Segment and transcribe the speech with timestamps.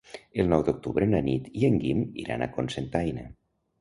[0.43, 3.29] El nou d'octubre na Nit i en Guim iran a Cocentaina.